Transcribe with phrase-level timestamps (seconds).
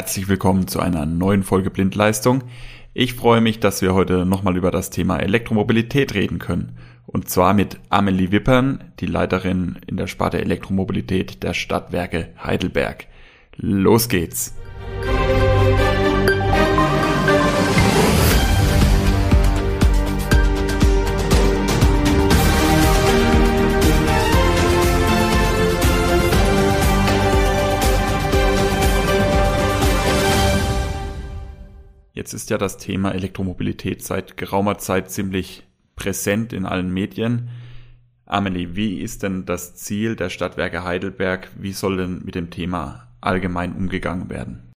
[0.00, 2.42] Herzlich willkommen zu einer neuen Folge Blindleistung.
[2.94, 6.78] Ich freue mich, dass wir heute nochmal über das Thema Elektromobilität reden können.
[7.04, 13.08] Und zwar mit Amelie Wippern, die Leiterin in der Sparte Elektromobilität der Stadtwerke Heidelberg.
[13.56, 14.54] Los geht's!
[32.30, 35.64] Jetzt ist ja das Thema Elektromobilität seit geraumer Zeit ziemlich
[35.96, 37.48] präsent in allen Medien.
[38.24, 41.50] Amelie, wie ist denn das Ziel der Stadtwerke Heidelberg?
[41.58, 44.70] Wie soll denn mit dem Thema allgemein umgegangen werden?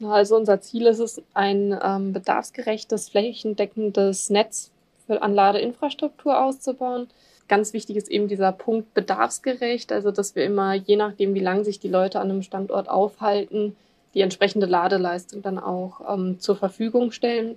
[0.00, 4.70] Also unser Ziel ist es, ein ähm, bedarfsgerechtes, flächendeckendes Netz
[5.08, 7.08] für Anladeinfrastruktur auszubauen.
[7.48, 11.64] Ganz wichtig ist eben dieser Punkt bedarfsgerecht, also dass wir immer, je nachdem, wie lange
[11.64, 13.74] sich die Leute an einem Standort aufhalten,
[14.14, 17.56] die entsprechende Ladeleistung dann auch ähm, zur Verfügung stellen.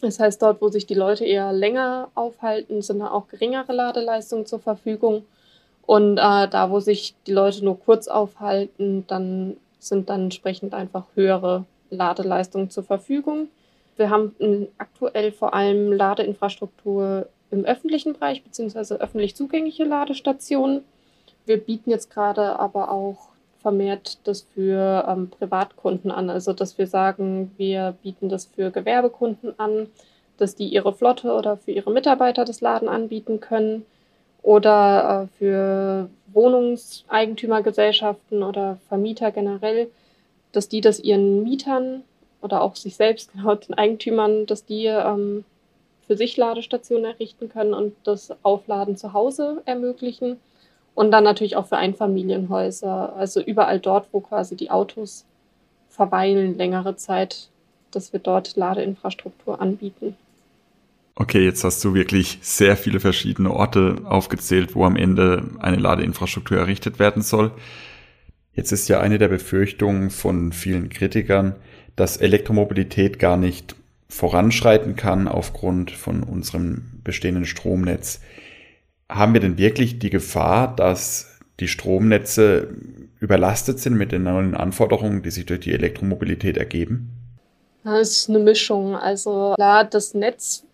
[0.00, 4.46] Das heißt, dort, wo sich die Leute eher länger aufhalten, sind da auch geringere Ladeleistungen
[4.46, 5.24] zur Verfügung.
[5.86, 11.04] Und äh, da, wo sich die Leute nur kurz aufhalten, dann sind dann entsprechend einfach
[11.14, 13.48] höhere Ladeleistungen zur Verfügung.
[13.96, 14.34] Wir haben
[14.78, 20.82] aktuell vor allem Ladeinfrastruktur im öffentlichen Bereich beziehungsweise öffentlich zugängliche Ladestationen.
[21.46, 23.28] Wir bieten jetzt gerade aber auch
[23.66, 26.30] vermehrt das für ähm, Privatkunden an.
[26.30, 29.88] Also dass wir sagen, wir bieten das für Gewerbekunden an,
[30.36, 33.84] dass die ihre Flotte oder für ihre Mitarbeiter das Laden anbieten können
[34.40, 39.90] oder äh, für Wohnungseigentümergesellschaften oder Vermieter generell,
[40.52, 42.04] dass die das ihren Mietern
[42.42, 45.44] oder auch sich selbst, genau den Eigentümern, dass die ähm,
[46.06, 50.38] für sich Ladestationen errichten können und das Aufladen zu Hause ermöglichen.
[50.96, 55.26] Und dann natürlich auch für Einfamilienhäuser, also überall dort, wo quasi die Autos
[55.90, 57.50] verweilen längere Zeit,
[57.90, 60.16] dass wir dort Ladeinfrastruktur anbieten.
[61.14, 66.56] Okay, jetzt hast du wirklich sehr viele verschiedene Orte aufgezählt, wo am Ende eine Ladeinfrastruktur
[66.56, 67.50] errichtet werden soll.
[68.54, 71.56] Jetzt ist ja eine der Befürchtungen von vielen Kritikern,
[71.94, 73.76] dass Elektromobilität gar nicht
[74.08, 78.20] voranschreiten kann aufgrund von unserem bestehenden Stromnetz
[79.08, 82.74] haben wir denn wirklich die Gefahr, dass die Stromnetze
[83.20, 87.10] überlastet sind mit den neuen Anforderungen, die sich durch die Elektromobilität ergeben?
[87.84, 88.96] Das ist eine Mischung.
[88.96, 90.64] Also klar, das Netz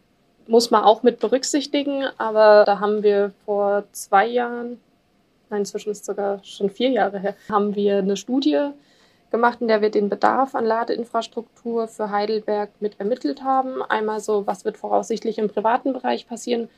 [0.47, 4.79] muss man auch mit berücksichtigen, aber da haben wir vor zwei Jahren,
[5.51, 8.71] nein, inzwischen ist es sogar schon vier Jahre her, haben wir eine Studie
[9.31, 13.83] gemacht, in der wir den Bedarf an Ladeinfrastruktur für Heidelberg mit ermittelt haben.
[13.83, 16.69] Einmal so, was wird voraussichtlich im privaten Bereich passieren,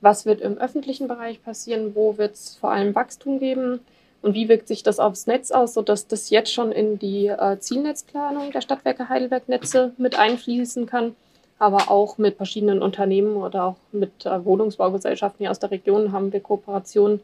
[0.00, 3.80] was wird im öffentlichen Bereich passieren, wo wird es vor allem Wachstum geben
[4.22, 7.58] und wie wirkt sich das aufs Netz aus, sodass das jetzt schon in die äh,
[7.58, 11.14] Zielnetzplanung der Stadtwerke Heidelberg Netze mit einfließen kann,
[11.58, 16.32] aber auch mit verschiedenen Unternehmen oder auch mit äh, Wohnungsbaugesellschaften hier aus der Region haben
[16.32, 17.20] wir Kooperationen,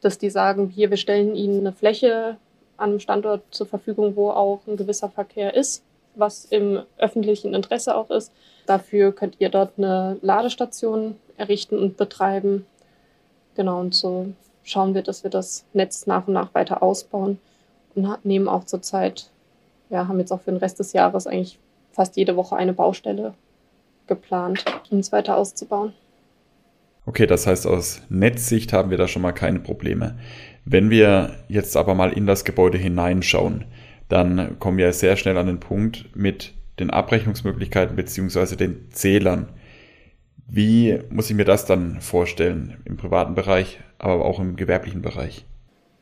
[0.00, 2.36] dass die sagen, hier, wir stellen Ihnen eine Fläche
[2.76, 5.82] an einem Standort zur Verfügung, wo auch ein gewisser Verkehr ist,
[6.14, 8.32] was im öffentlichen Interesse auch ist.
[8.66, 12.66] Dafür könnt ihr dort eine Ladestation errichten und betreiben.
[13.54, 14.32] Genau, und so
[14.64, 17.38] schauen wir, dass wir das Netz nach und nach weiter ausbauen
[17.94, 19.30] und nehmen auch zurzeit,
[19.90, 21.58] ja, haben jetzt auch für den Rest des Jahres eigentlich
[21.92, 23.34] fast jede Woche eine Baustelle
[24.06, 25.92] geplant, um es weiter auszubauen.
[27.06, 30.18] Okay, das heißt, aus Netzsicht haben wir da schon mal keine Probleme.
[30.64, 33.64] Wenn wir jetzt aber mal in das Gebäude hineinschauen,
[34.08, 39.48] dann kommen wir sehr schnell an den Punkt mit den Abrechnungsmöglichkeiten beziehungsweise den Zählern.
[40.48, 45.44] Wie muss ich mir das dann vorstellen im privaten Bereich, aber auch im gewerblichen Bereich?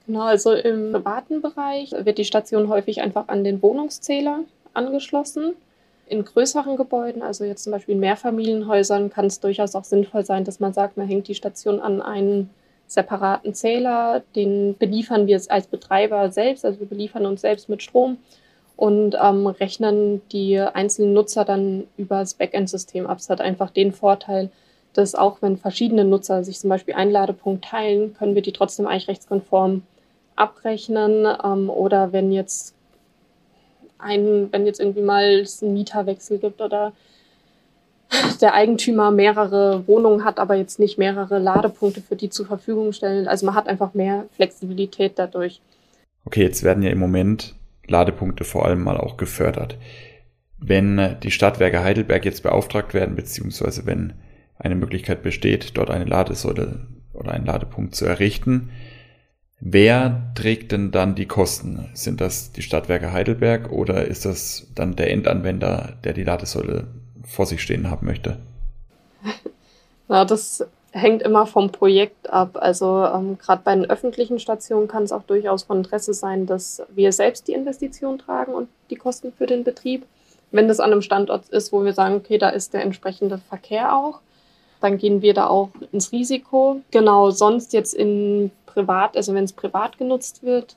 [0.07, 4.41] Genau, also im privaten Bereich wird die Station häufig einfach an den Wohnungszähler
[4.75, 5.55] angeschlossen.
[6.07, 10.45] In größeren Gebäuden, also jetzt zum Beispiel in Mehrfamilienhäusern, kann es durchaus auch sinnvoll sein,
[10.45, 12.51] dass man sagt, man hängt die Station an einen
[12.87, 18.19] separaten Zähler, den beliefern wir als Betreiber selbst, also wir beliefern uns selbst mit Strom
[18.77, 23.19] und ähm, rechnen die einzelnen Nutzer dann über das Backend-System ab.
[23.19, 24.51] Es hat einfach den Vorteil,
[24.95, 28.87] dass auch wenn verschiedene Nutzer sich zum Beispiel einen Ladepunkt teilen, können wir die trotzdem
[28.87, 29.83] eichrechtskonform
[30.37, 31.27] abrechnen.
[31.45, 32.75] Ähm, oder wenn jetzt
[33.99, 36.93] ein, wenn jetzt irgendwie mal es einen Mieterwechsel gibt oder
[38.41, 43.29] der Eigentümer mehrere Wohnungen hat, aber jetzt nicht mehrere Ladepunkte für die zur Verfügung stellen.
[43.29, 45.61] Also man hat einfach mehr Flexibilität dadurch.
[46.25, 47.55] Okay, jetzt werden ja im Moment
[47.89, 49.79] Ladepunkte vor allem mal auch gefördert.
[50.59, 54.15] Wenn die Stadtwerke Heidelberg jetzt beauftragt werden, beziehungsweise wenn
[54.59, 58.71] eine Möglichkeit besteht, dort eine Ladesäule oder einen Ladepunkt zu errichten,
[59.67, 61.89] Wer trägt denn dann die Kosten?
[61.95, 66.89] Sind das die Stadtwerke Heidelberg oder ist das dann der Endanwender, der die Ladesäule
[67.23, 68.39] vor sich stehen haben möchte?
[70.07, 70.63] Ja, das
[70.95, 72.51] hängt immer vom Projekt ab.
[72.55, 76.83] Also ähm, gerade bei den öffentlichen Stationen kann es auch durchaus von Interesse sein, dass
[76.95, 80.07] wir selbst die Investition tragen und die Kosten für den Betrieb.
[80.53, 83.97] Wenn das an einem Standort ist, wo wir sagen, okay, da ist der entsprechende Verkehr
[83.97, 84.21] auch,
[84.81, 86.81] dann gehen wir da auch ins Risiko.
[86.93, 90.77] Genau, sonst jetzt in privat, also wenn es privat genutzt wird,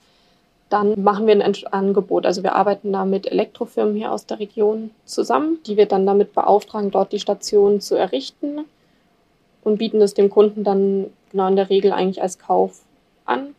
[0.70, 2.26] dann machen wir ein Angebot.
[2.26, 6.34] Also wir arbeiten da mit Elektrofirmen hier aus der Region zusammen, die wir dann damit
[6.34, 8.66] beauftragen, dort die Station zu errichten
[9.68, 12.84] und bieten es dem Kunden dann genau in der Regel eigentlich als Kauf
[13.26, 13.54] an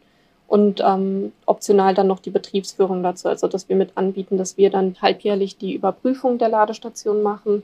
[0.47, 4.71] und ähm, optional dann noch die Betriebsführung dazu, also dass wir mit anbieten, dass wir
[4.71, 7.63] dann halbjährlich die Überprüfung der Ladestation machen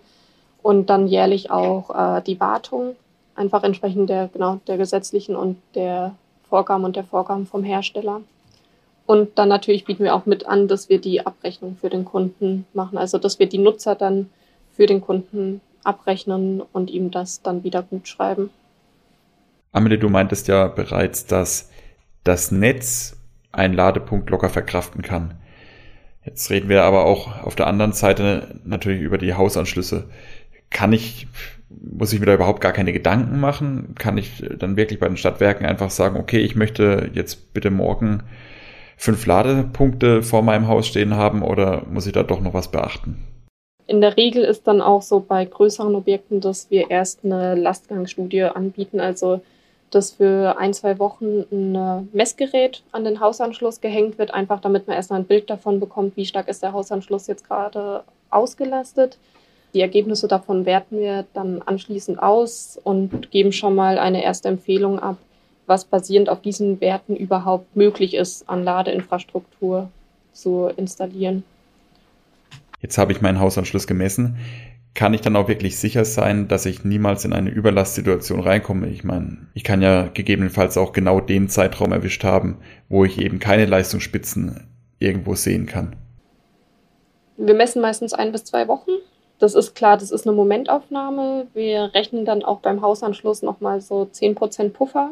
[0.63, 1.89] und dann jährlich auch
[2.19, 2.97] äh, die Wartung,
[3.35, 6.15] einfach entsprechend der, genau, der gesetzlichen und der
[6.47, 8.21] Vorgaben und der Vorgaben vom Hersteller.
[9.07, 12.67] Und dann natürlich bieten wir auch mit an, dass wir die Abrechnung für den Kunden
[12.75, 14.29] machen, also dass wir die Nutzer dann
[14.77, 18.51] für den Kunden abrechnen und ihm das dann wieder gut schreiben.
[19.73, 21.71] Amelie, du meintest ja bereits, dass
[22.23, 23.17] das Netz
[23.53, 25.35] einen Ladepunkt locker verkraften kann.
[26.25, 30.09] Jetzt reden wir aber auch auf der anderen Seite natürlich über die Hausanschlüsse
[30.75, 31.27] kann ich,
[31.71, 33.95] muss ich mir da überhaupt gar keine Gedanken machen?
[33.97, 38.25] Kann ich dann wirklich bei den Stadtwerken einfach sagen, okay, ich möchte jetzt bitte morgen
[38.97, 43.25] fünf Ladepunkte vor meinem Haus stehen haben oder muss ich da doch noch was beachten?
[43.87, 48.45] In der Regel ist dann auch so bei größeren Objekten, dass wir erst eine Lastgangstudie
[48.45, 49.41] anbieten, also
[49.91, 54.97] dass für ein, zwei Wochen ein Messgerät an den Hausanschluss gehängt wird, einfach damit man
[54.97, 59.19] erstmal ein Bild davon bekommt, wie stark ist der Hausanschluss jetzt gerade ausgelastet.
[59.75, 64.99] Die Ergebnisse davon werten wir dann anschließend aus und geben schon mal eine erste Empfehlung
[64.99, 65.19] ab,
[65.67, 69.91] was basierend auf diesen Werten überhaupt möglich ist, an Ladeinfrastruktur
[70.33, 71.45] zu installieren.
[72.85, 74.37] Jetzt habe ich meinen Hausanschluss gemessen.
[74.93, 78.89] Kann ich dann auch wirklich sicher sein, dass ich niemals in eine Überlastsituation reinkomme?
[78.89, 82.59] Ich meine, ich kann ja gegebenenfalls auch genau den Zeitraum erwischt haben,
[82.91, 85.97] wo ich eben keine Leistungsspitzen irgendwo sehen kann.
[87.39, 88.91] Wir messen meistens ein bis zwei Wochen
[89.39, 91.49] das ist klar, das ist eine Momentaufnahme.
[91.55, 95.11] Wir rechnen dann auch beim Hausanschluss nochmal so 10% Puffer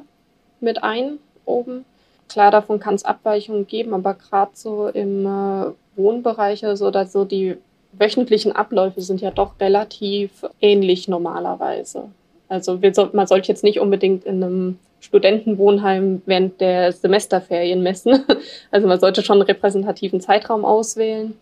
[0.61, 1.85] mit ein oben.
[2.33, 7.27] Klar, davon kann es Abweichungen geben, aber gerade so im äh, Wohnbereich so, oder so
[7.27, 7.59] die
[7.93, 10.31] wöchentlichen Abläufe sind ja doch relativ
[10.61, 12.05] ähnlich normalerweise.
[12.49, 18.25] Also soll, man sollte jetzt nicht unbedingt in einem Studentenwohnheim während der Semesterferien messen.
[18.71, 21.35] Also man sollte schon einen repräsentativen Zeitraum auswählen.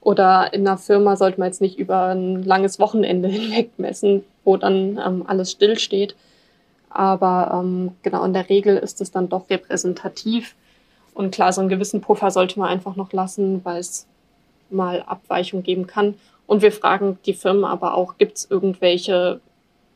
[0.00, 4.56] Oder in einer Firma sollte man jetzt nicht über ein langes Wochenende hinweg messen, wo
[4.56, 6.14] dann ähm, alles stillsteht.
[6.96, 10.54] Aber ähm, genau in der Regel ist es dann doch repräsentativ.
[11.12, 14.06] Und klar, so einen gewissen Puffer sollte man einfach noch lassen, weil es
[14.70, 16.14] mal Abweichung geben kann.
[16.46, 19.42] Und wir fragen die Firmen aber auch, gibt es irgendwelche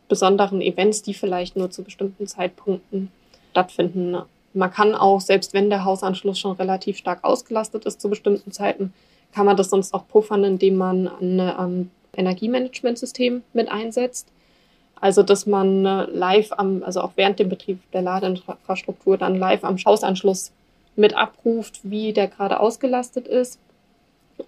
[0.08, 3.10] besonderen Events, die vielleicht nur zu bestimmten Zeitpunkten
[3.52, 4.18] stattfinden.
[4.52, 8.92] Man kann auch, selbst wenn der Hausanschluss schon relativ stark ausgelastet ist zu bestimmten Zeiten,
[9.32, 14.28] kann man das sonst auch puffern, indem man ein ähm, Energiemanagementsystem mit einsetzt.
[15.00, 19.64] Also, dass man äh, live am, also auch während dem Betrieb der Ladeinfrastruktur dann live
[19.64, 20.52] am Hausanschluss
[20.96, 23.58] mit abruft, wie der gerade ausgelastet ist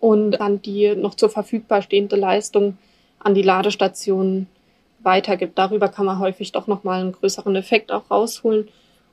[0.01, 2.77] und dann die noch zur verfügbar stehende Leistung
[3.19, 4.47] an die Ladestation
[5.03, 5.59] weitergibt.
[5.59, 8.69] Darüber kann man häufig doch nochmal einen größeren Effekt auch rausholen.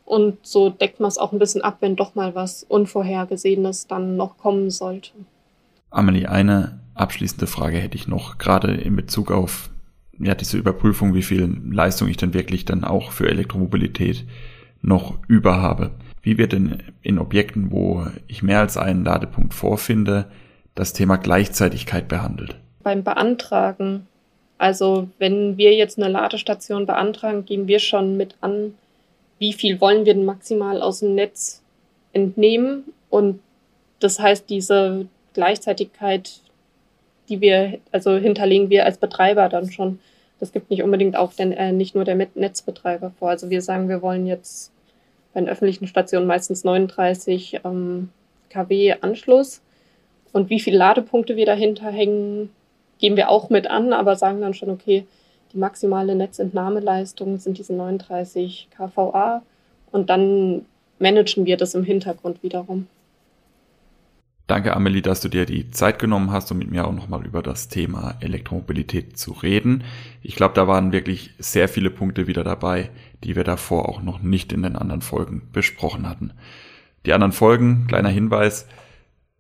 [0.06, 4.18] Und so deckt man es auch ein bisschen ab, wenn doch mal was Unvorhergesehenes dann
[4.18, 5.12] noch kommen sollte.
[5.92, 9.70] Amelie, eine abschließende Frage hätte ich noch, gerade in Bezug auf
[10.20, 14.26] ja, diese Überprüfung, wie viel Leistung ich denn wirklich dann auch für Elektromobilität
[14.82, 15.92] noch über habe.
[16.22, 20.26] Wie wird denn in Objekten, wo ich mehr als einen Ladepunkt vorfinde,
[20.76, 22.56] das Thema Gleichzeitigkeit behandelt?
[22.84, 24.08] Beim Beantragen,
[24.58, 28.74] also wenn wir jetzt eine Ladestation beantragen, geben wir schon mit an,
[29.40, 31.62] wie viel wollen wir denn maximal aus dem Netz
[32.12, 32.84] entnehmen.
[33.10, 33.40] Und
[34.00, 36.42] das heißt, diese Gleichzeitigkeit,
[37.30, 40.00] die wir, also hinterlegen wir als Betreiber dann schon.
[40.40, 43.30] Das gibt nicht unbedingt auch den, äh, nicht nur der Netzbetreiber vor.
[43.30, 44.72] Also wir sagen, wir wollen jetzt
[45.34, 48.10] bei den öffentlichen Stationen meistens 39 ähm,
[48.50, 49.62] kW Anschluss.
[50.32, 52.50] Und wie viele Ladepunkte wir dahinter hängen,
[53.00, 55.06] geben wir auch mit an, aber sagen dann schon, okay,
[55.54, 59.42] die maximale Netzentnahmeleistung sind diese 39 kVA
[59.92, 60.66] und dann
[61.00, 62.88] managen wir das im Hintergrund wiederum.
[64.50, 67.44] Danke, Amelie, dass du dir die Zeit genommen hast, um mit mir auch nochmal über
[67.44, 69.84] das Thema Elektromobilität zu reden.
[70.24, 72.90] Ich glaube, da waren wirklich sehr viele Punkte wieder dabei,
[73.24, 76.34] die wir davor auch noch nicht in den anderen Folgen besprochen hatten.
[77.06, 78.68] Die anderen Folgen, kleiner Hinweis,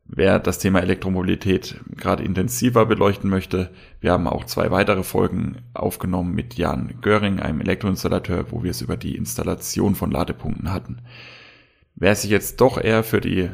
[0.05, 6.35] wer das Thema Elektromobilität gerade intensiver beleuchten möchte, wir haben auch zwei weitere Folgen aufgenommen
[6.35, 10.99] mit Jan Göring, einem Elektroinstallateur, wo wir es über die Installation von Ladepunkten hatten.
[11.95, 13.49] Wer sich jetzt doch eher für die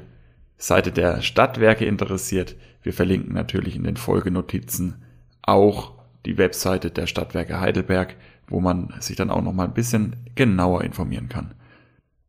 [0.58, 5.04] Seite der Stadtwerke interessiert, wir verlinken natürlich in den Folgenotizen
[5.42, 5.94] auch
[6.26, 8.16] die Webseite der Stadtwerke Heidelberg,
[8.48, 11.54] wo man sich dann auch noch mal ein bisschen genauer informieren kann.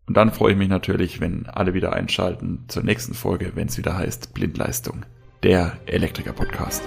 [0.06, 3.78] Und dann freue ich mich natürlich, wenn alle wieder einschalten zur nächsten Folge, wenn es
[3.78, 5.04] wieder heißt Blindleistung,
[5.42, 6.82] der Elektriker Podcast.